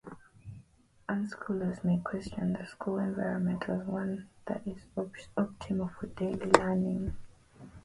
Unschoolers 1.07 1.83
may 1.83 1.99
question 1.99 2.53
the 2.53 2.65
school 2.65 2.97
environment 2.97 3.61
as 3.69 3.85
one 3.85 4.27
that 4.47 4.63
is 4.65 4.79
optimal 4.97 5.93
for 5.95 6.07
daily 6.19 6.49
learning. 6.57 7.15